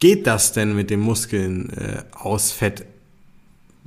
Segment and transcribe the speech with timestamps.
[0.00, 2.86] geht das denn mit den Muskeln äh, aus Fett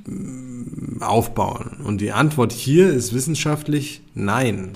[0.08, 1.82] äh, aufbauen?
[1.84, 4.74] Und die Antwort hier ist wissenschaftlich nein.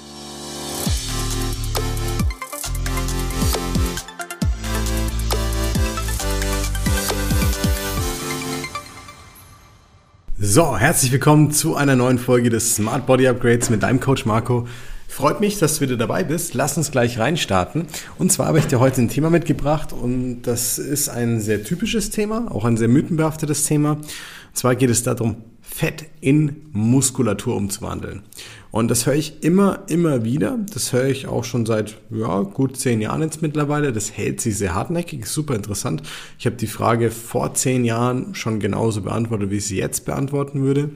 [10.39, 14.67] So, herzlich willkommen zu einer neuen Folge des Smart Body Upgrades mit deinem Coach Marco.
[15.07, 16.53] Freut mich, dass du wieder dabei bist.
[16.53, 17.87] Lass uns gleich reinstarten.
[18.19, 22.11] Und zwar habe ich dir heute ein Thema mitgebracht und das ist ein sehr typisches
[22.11, 23.93] Thema, auch ein sehr mythenbehaftetes Thema.
[23.93, 24.05] Und
[24.53, 28.23] zwar geht es darum, Fett in Muskulatur umzuwandeln.
[28.71, 30.59] Und das höre ich immer, immer wieder.
[30.73, 33.93] Das höre ich auch schon seit ja, gut zehn Jahren jetzt mittlerweile.
[33.93, 36.03] Das hält sich sehr hartnäckig, super interessant.
[36.37, 40.61] Ich habe die Frage vor zehn Jahren schon genauso beantwortet, wie ich sie jetzt beantworten
[40.61, 40.89] würde.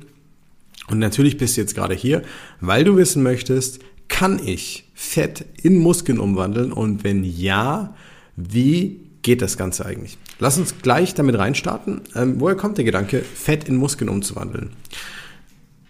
[0.90, 2.22] Und natürlich bist du jetzt gerade hier,
[2.60, 3.80] weil du wissen möchtest,
[4.12, 6.72] kann ich Fett in Muskeln umwandeln?
[6.72, 7.96] Und wenn ja,
[8.36, 10.20] wie geht das Ganze eigentlich?
[10.38, 12.02] Lass uns gleich damit reinstarten.
[12.14, 14.72] Ähm, woher kommt der Gedanke, Fett in Muskeln umzuwandeln?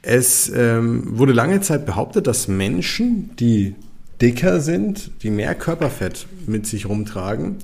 [0.01, 3.75] Es ähm, wurde lange Zeit behauptet, dass Menschen, die
[4.21, 7.57] dicker sind, die mehr Körperfett mit sich rumtragen,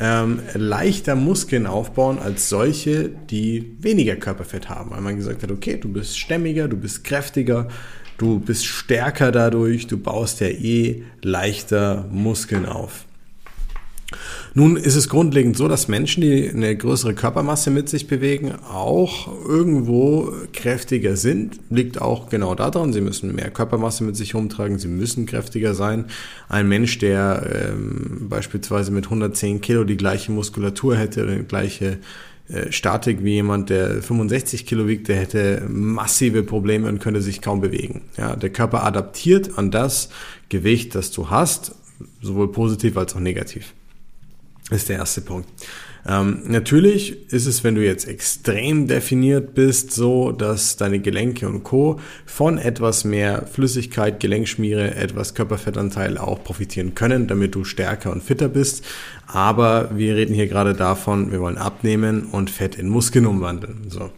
[0.00, 4.90] ähm, leichter Muskeln aufbauen als solche, die weniger Körperfett haben.
[4.90, 7.68] Weil man gesagt hat, okay, du bist stämmiger, du bist kräftiger,
[8.18, 13.06] Du bist stärker dadurch, du baust ja eh leichter Muskeln auf.
[14.54, 19.28] Nun ist es grundlegend so, dass Menschen, die eine größere Körpermasse mit sich bewegen, auch
[19.46, 21.60] irgendwo kräftiger sind.
[21.70, 26.06] Liegt auch genau daran, sie müssen mehr Körpermasse mit sich rumtragen, sie müssen kräftiger sein.
[26.48, 31.98] Ein Mensch, der ähm, beispielsweise mit 110 Kilo die gleiche Muskulatur hätte oder die gleiche
[32.48, 37.42] äh, Statik wie jemand, der 65 Kilo wiegt, der hätte massive Probleme und könnte sich
[37.42, 38.02] kaum bewegen.
[38.16, 40.08] Ja, der Körper adaptiert an das
[40.48, 41.74] Gewicht, das du hast,
[42.22, 43.74] sowohl positiv als auch negativ.
[44.70, 45.48] Ist der erste Punkt.
[46.06, 51.64] Ähm, natürlich ist es, wenn du jetzt extrem definiert bist, so, dass deine Gelenke und
[51.64, 52.00] Co.
[52.24, 58.48] von etwas mehr Flüssigkeit, Gelenkschmiere, etwas Körperfettanteil auch profitieren können, damit du stärker und fitter
[58.48, 58.84] bist.
[59.26, 63.86] Aber wir reden hier gerade davon, wir wollen abnehmen und Fett in Muskeln umwandeln.
[63.88, 64.10] So.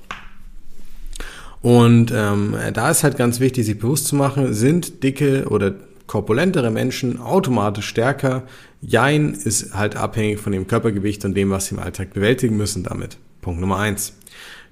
[1.62, 5.75] Und ähm, da ist halt ganz wichtig, sich bewusst zu machen, sind dicke oder
[6.10, 8.43] korpulentere Menschen automatisch stärker.
[8.81, 12.82] Jein ist halt abhängig von dem Körpergewicht und dem, was sie im Alltag bewältigen müssen
[12.82, 13.16] damit.
[13.41, 14.15] Punkt Nummer eins.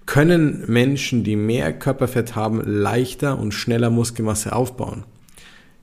[0.04, 5.04] Können Menschen, die mehr Körperfett haben, leichter und schneller Muskelmasse aufbauen?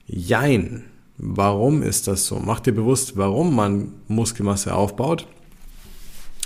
[0.05, 0.83] Jein.
[1.17, 2.37] Warum ist das so?
[2.37, 5.25] Mach dir bewusst, warum man Muskelmasse aufbaut.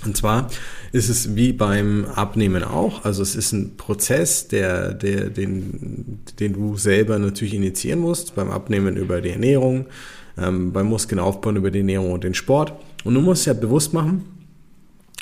[0.06, 0.52] Und zwar
[0.92, 3.06] ist es wie beim Abnehmen auch.
[3.06, 8.36] Also es ist ein Prozess, der, der, den, den du selber natürlich initiieren musst.
[8.36, 9.86] Beim Abnehmen über die Ernährung,
[10.38, 12.74] ähm, beim Muskeln aufbauen über die Ernährung und den Sport.
[13.04, 14.26] Und du musst ja bewusst machen,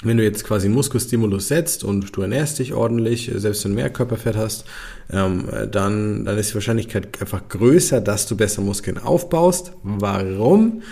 [0.03, 3.89] wenn du jetzt quasi Muskelstimulus setzt und du ernährst dich ordentlich, selbst wenn du mehr
[3.89, 4.65] Körperfett hast,
[5.11, 9.73] ähm, dann, dann ist die Wahrscheinlichkeit einfach größer, dass du besser Muskeln aufbaust.
[9.81, 10.83] Warum?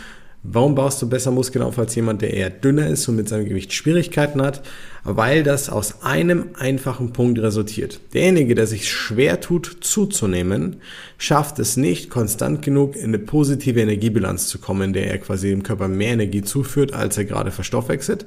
[0.48, 3.46] Warum baust du besser Muskeln auf als jemand, der eher dünner ist und mit seinem
[3.46, 4.62] Gewicht Schwierigkeiten hat?
[5.04, 8.00] Weil das aus einem einfachen Punkt resultiert.
[8.14, 10.78] Derjenige, der sich schwer tut zuzunehmen,
[11.18, 15.50] schafft es nicht, konstant genug in eine positive Energiebilanz zu kommen, in der er quasi
[15.50, 18.26] dem Körper mehr Energie zuführt, als er gerade verstoffwechselt.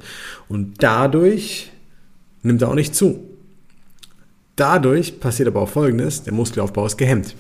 [0.49, 1.71] Und dadurch
[2.43, 3.29] nimmt er auch nicht zu.
[4.57, 7.37] Dadurch passiert aber auch Folgendes, der Muskelaufbau ist gehemmt.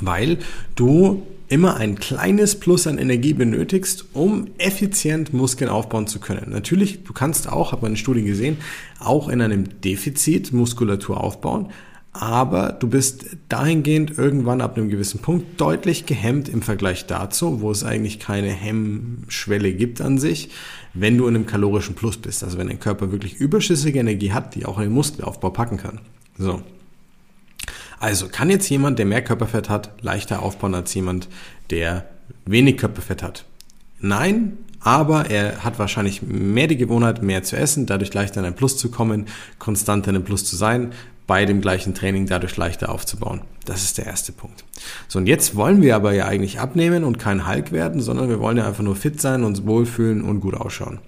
[0.00, 0.38] Weil
[0.74, 6.50] du immer ein kleines Plus an Energie benötigst, um effizient Muskeln aufbauen zu können.
[6.50, 8.58] Natürlich, du kannst auch, habe meine Studie gesehen,
[8.98, 11.68] auch in einem Defizit Muskulatur aufbauen,
[12.12, 17.70] aber du bist dahingehend irgendwann ab einem gewissen Punkt deutlich gehemmt im Vergleich dazu, wo
[17.70, 20.48] es eigentlich keine Hemmschwelle gibt an sich,
[20.94, 22.42] wenn du in einem kalorischen Plus bist.
[22.42, 26.00] Also wenn dein Körper wirklich überschüssige Energie hat, die auch in den Muskelaufbau packen kann.
[26.38, 26.62] So.
[27.98, 31.28] Also kann jetzt jemand, der mehr Körperfett hat, leichter aufbauen als jemand,
[31.70, 32.06] der
[32.44, 33.44] wenig Körperfett hat?
[34.00, 38.54] Nein, aber er hat wahrscheinlich mehr die Gewohnheit, mehr zu essen, dadurch leichter in ein
[38.54, 39.26] Plus zu kommen,
[39.58, 40.92] konstant in einem Plus zu sein,
[41.26, 43.40] bei dem gleichen Training dadurch leichter aufzubauen.
[43.64, 44.64] Das ist der erste Punkt.
[45.08, 48.38] So, und jetzt wollen wir aber ja eigentlich abnehmen und kein Hulk werden, sondern wir
[48.38, 51.00] wollen ja einfach nur fit sein, uns wohlfühlen und gut ausschauen.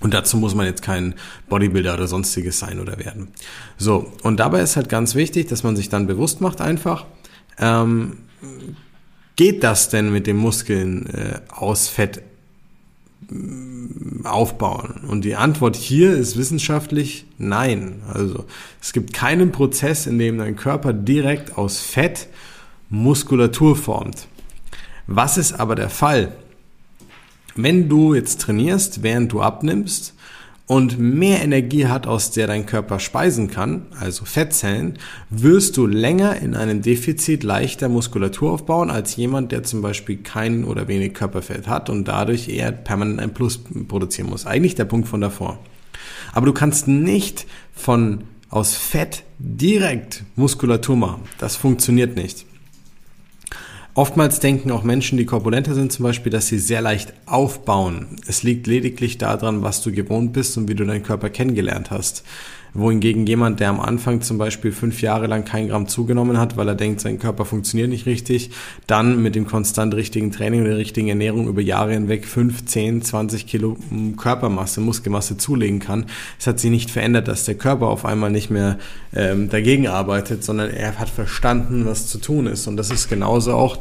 [0.00, 1.14] Und dazu muss man jetzt kein
[1.48, 3.28] Bodybuilder oder sonstiges sein oder werden.
[3.76, 7.06] So, und dabei ist halt ganz wichtig, dass man sich dann bewusst macht einfach,
[7.58, 8.16] ähm,
[9.36, 12.22] geht das denn mit den Muskeln äh, aus Fett
[13.30, 15.02] äh, aufbauen?
[15.06, 18.02] Und die Antwort hier ist wissenschaftlich nein.
[18.12, 18.46] Also
[18.80, 22.28] es gibt keinen Prozess, in dem dein Körper direkt aus Fett
[22.88, 24.26] Muskulatur formt.
[25.06, 26.32] Was ist aber der Fall?
[27.56, 30.14] Wenn du jetzt trainierst, während du abnimmst
[30.66, 34.98] und mehr Energie hat, aus der dein Körper speisen kann, also Fettzellen,
[35.28, 40.64] wirst du länger in einem Defizit leichter Muskulatur aufbauen als jemand, der zum Beispiel kein
[40.64, 44.46] oder wenig Körperfett hat und dadurch eher permanent ein Plus produzieren muss.
[44.46, 45.58] Eigentlich der Punkt von davor.
[46.32, 51.22] Aber du kannst nicht von aus Fett direkt Muskulatur machen.
[51.38, 52.46] Das funktioniert nicht.
[53.94, 58.16] Oftmals denken auch Menschen, die korpulenter sind zum Beispiel, dass sie sehr leicht aufbauen.
[58.26, 62.24] Es liegt lediglich daran, was du gewohnt bist und wie du deinen Körper kennengelernt hast
[62.74, 66.68] wohingegen jemand, der am Anfang zum Beispiel fünf Jahre lang kein Gramm zugenommen hat, weil
[66.68, 68.50] er denkt, sein Körper funktioniert nicht richtig,
[68.86, 73.02] dann mit dem konstant richtigen Training und der richtigen Ernährung über Jahre hinweg fünf, zehn,
[73.02, 76.06] zwanzig Kilo hm, Körpermasse, Muskelmasse zulegen kann.
[76.38, 78.78] Es hat sich nicht verändert, dass der Körper auf einmal nicht mehr
[79.14, 82.66] ähm, dagegen arbeitet, sondern er hat verstanden, was zu tun ist.
[82.66, 83.76] Und das ist genauso auch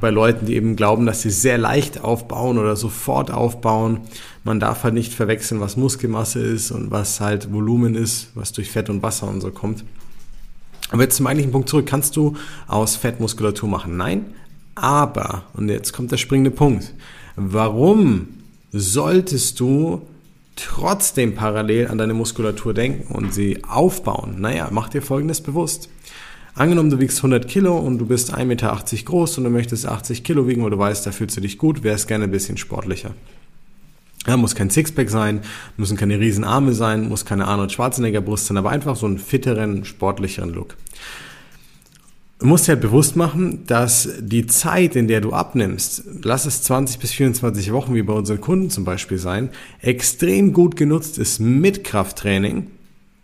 [0.00, 4.00] bei Leuten, die eben glauben, dass sie sehr leicht aufbauen oder sofort aufbauen.
[4.44, 8.70] Man darf halt nicht verwechseln, was Muskelmasse ist und was halt Volumen ist, was durch
[8.70, 9.84] Fett und Wasser und so kommt.
[10.90, 11.86] Aber jetzt zum eigentlichen Punkt zurück.
[11.86, 13.96] Kannst du aus Fett Muskulatur machen?
[13.96, 14.34] Nein.
[14.74, 16.94] Aber, und jetzt kommt der springende Punkt.
[17.36, 18.28] Warum
[18.72, 20.02] solltest du
[20.56, 24.40] trotzdem parallel an deine Muskulatur denken und sie aufbauen?
[24.40, 25.88] Naja, mach dir Folgendes bewusst.
[26.54, 30.24] Angenommen, du wiegst 100 Kilo und du bist 1,80 Meter groß und du möchtest 80
[30.24, 33.14] Kilo wiegen, weil du weißt, da fühlst du dich gut, wärst gerne ein bisschen sportlicher.
[34.26, 35.40] Ja, muss kein Sixpack sein,
[35.76, 39.84] müssen keine Riesenarme sein, muss keine Arnold Schwarzenegger Brust sein, aber einfach so einen fitteren,
[39.84, 40.76] sportlicheren Look.
[42.38, 46.62] Du musst dir halt bewusst machen, dass die Zeit, in der du abnimmst, lass es
[46.62, 49.50] 20 bis 24 Wochen wie bei unseren Kunden zum Beispiel sein,
[49.80, 52.68] extrem gut genutzt ist mit Krafttraining,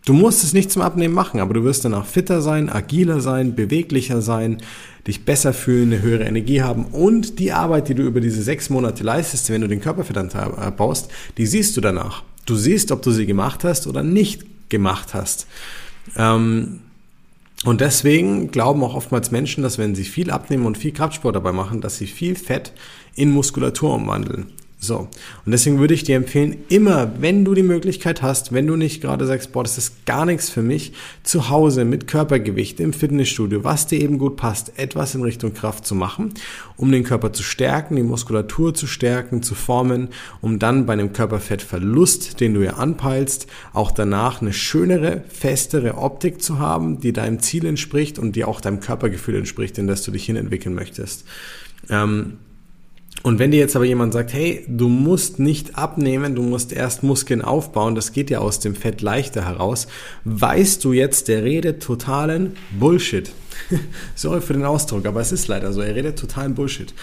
[0.07, 3.55] Du musst es nicht zum Abnehmen machen, aber du wirst danach fitter sein, agiler sein,
[3.55, 4.59] beweglicher sein,
[5.05, 8.69] dich besser fühlen, eine höhere Energie haben und die Arbeit, die du über diese sechs
[8.69, 12.23] Monate leistest, wenn du den Körperfettanteil baust, die siehst du danach.
[12.45, 15.45] Du siehst, ob du sie gemacht hast oder nicht gemacht hast.
[16.15, 16.79] Ähm,
[17.65, 21.51] und deswegen glauben auch oftmals Menschen, dass wenn sie viel abnehmen und viel Kraftsport dabei
[21.51, 22.71] machen, dass sie viel Fett
[23.15, 24.53] in Muskulatur umwandeln.
[24.79, 25.07] So.
[25.45, 29.01] Und deswegen würde ich dir empfehlen, immer, wenn du die Möglichkeit hast, wenn du nicht
[29.01, 30.93] gerade sagst, boah, das ist gar nichts für mich,
[31.23, 35.87] zu Hause mit Körpergewicht im Fitnessstudio, was dir eben gut passt, etwas in Richtung Kraft
[35.87, 36.31] zu machen,
[36.75, 40.09] um den Körper zu stärken, die Muskulatur zu stärken, zu formen,
[40.41, 46.43] um dann bei einem Körperfettverlust, den du ja anpeilst, auch danach eine schönere, festere Optik
[46.43, 50.11] zu haben, die deinem Ziel entspricht und die auch deinem Körpergefühl entspricht, in das du
[50.11, 51.25] dich hinentwickeln möchtest.
[51.89, 52.33] Ähm,
[53.23, 57.03] und wenn dir jetzt aber jemand sagt, hey, du musst nicht abnehmen, du musst erst
[57.03, 59.87] Muskeln aufbauen, das geht ja aus dem Fett leichter heraus,
[60.23, 63.31] weißt du jetzt, der redet totalen Bullshit.
[64.15, 66.93] Sorry für den Ausdruck, aber es ist leider so, er redet totalen Bullshit.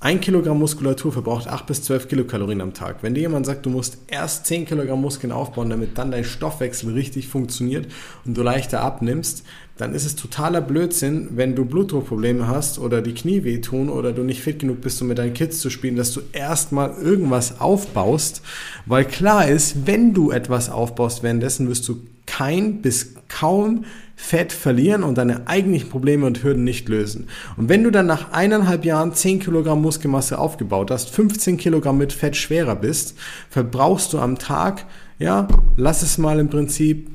[0.00, 3.02] Ein Kilogramm Muskulatur verbraucht 8 bis 12 Kilokalorien am Tag.
[3.02, 6.92] Wenn dir jemand sagt, du musst erst 10 Kilogramm Muskeln aufbauen, damit dann dein Stoffwechsel
[6.92, 7.88] richtig funktioniert
[8.24, 9.42] und du leichter abnimmst,
[9.78, 14.22] dann ist es totaler Blödsinn, wenn du Blutdruckprobleme hast oder die Knie wehtun oder du
[14.22, 18.42] nicht fit genug bist, um mit deinen Kids zu spielen, dass du erstmal irgendwas aufbaust,
[18.86, 23.84] weil klar ist, wenn du etwas aufbaust währenddessen, wirst du kein bis kaum
[24.16, 27.28] Fett verlieren und deine eigentlichen Probleme und Hürden nicht lösen.
[27.56, 32.12] Und wenn du dann nach eineinhalb Jahren 10 Kilogramm Muskelmasse aufgebaut hast, 15 Kilogramm mit
[32.12, 33.16] Fett schwerer bist,
[33.48, 34.86] verbrauchst du am Tag,
[35.20, 35.46] ja,
[35.76, 37.08] lass es mal im Prinzip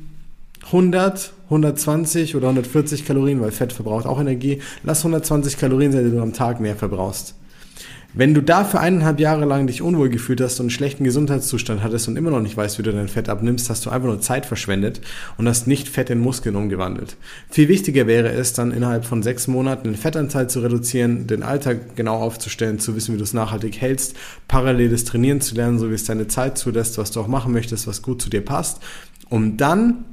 [0.65, 4.61] 100, 120 oder 140 Kalorien, weil Fett verbraucht auch Energie.
[4.83, 7.35] Lass 120 Kalorien sein, die du am Tag mehr verbrauchst.
[8.15, 12.07] Wenn du dafür eineinhalb Jahre lang dich unwohl gefühlt hast und einen schlechten Gesundheitszustand hattest
[12.07, 14.45] und immer noch nicht weißt, wie du dein Fett abnimmst, hast du einfach nur Zeit
[14.45, 15.01] verschwendet
[15.37, 17.17] und hast nicht Fett in Muskeln umgewandelt.
[17.49, 21.95] Viel wichtiger wäre es dann innerhalb von sechs Monaten den Fettanteil zu reduzieren, den Alltag
[21.95, 24.15] genau aufzustellen, zu wissen, wie du es nachhaltig hältst,
[24.47, 27.87] paralleles Trainieren zu lernen, so wie es deine Zeit zulässt, was du auch machen möchtest,
[27.87, 28.79] was gut zu dir passt,
[29.29, 30.05] um dann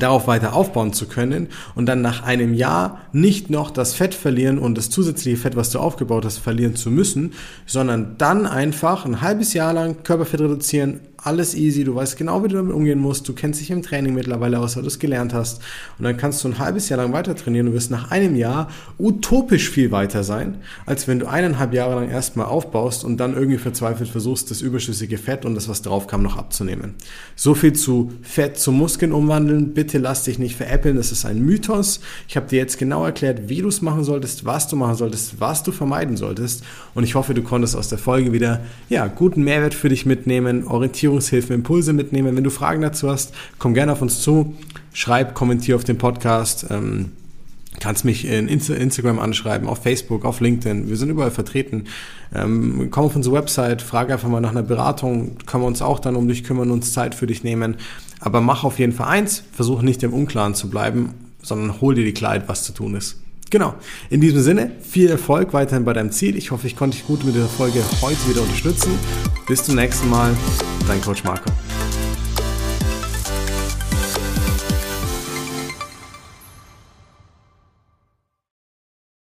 [0.00, 4.58] darauf weiter aufbauen zu können und dann nach einem Jahr nicht noch das Fett verlieren
[4.58, 7.32] und das zusätzliche Fett, was du aufgebaut hast, verlieren zu müssen,
[7.66, 12.48] sondern dann einfach ein halbes Jahr lang Körperfett reduzieren, alles easy, du weißt genau, wie
[12.48, 15.34] du damit umgehen musst, du kennst dich im Training mittlerweile aus, weil du es gelernt
[15.34, 15.60] hast.
[15.98, 18.68] Und dann kannst du ein halbes Jahr lang weiter trainieren und wirst nach einem Jahr
[18.98, 23.58] utopisch viel weiter sein, als wenn du eineinhalb Jahre lang erstmal aufbaust und dann irgendwie
[23.58, 26.94] verzweifelt versuchst, das überschüssige Fett und das, was drauf kam, noch abzunehmen.
[27.34, 31.40] So viel zu Fett zu Muskeln umwandeln, bitte lass dich nicht veräppeln, das ist ein
[31.40, 32.00] Mythos.
[32.28, 35.40] Ich habe dir jetzt genau erklärt, wie du es machen solltest, was du machen solltest,
[35.40, 36.62] was du vermeiden solltest.
[36.94, 40.64] Und ich hoffe, du konntest aus der Folge wieder, ja, guten Mehrwert für dich mitnehmen,
[40.64, 42.36] Orientierung Orientierungshilfen, Impulse mitnehmen.
[42.36, 44.54] Wenn du Fragen dazu hast, komm gerne auf uns zu,
[44.92, 46.66] schreib, kommentier auf den Podcast.
[46.70, 47.12] Ähm,
[47.78, 50.88] kannst mich in Instagram anschreiben, auf Facebook, auf LinkedIn.
[50.88, 51.84] Wir sind überall vertreten.
[52.34, 55.36] Ähm, komm auf unsere Website, frage einfach mal nach einer Beratung.
[55.46, 57.76] Können wir uns auch dann um dich kümmern, uns Zeit für dich nehmen.
[58.20, 61.10] Aber mach auf jeden Fall eins, versuch nicht im Unklaren zu bleiben,
[61.42, 63.18] sondern hol dir die Klarheit, was zu tun ist.
[63.50, 63.74] Genau.
[64.10, 66.36] In diesem Sinne, viel Erfolg weiterhin bei deinem Ziel.
[66.36, 68.90] Ich hoffe, ich konnte dich gut mit dieser Folge heute wieder unterstützen.
[69.46, 70.34] Bis zum nächsten Mal.
[70.88, 71.50] Dein Coach Marco.